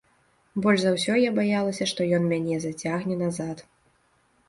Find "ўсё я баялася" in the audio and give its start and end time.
0.95-1.89